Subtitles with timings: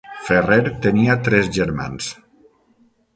[0.27, 2.09] Ferrer tenia tres germans.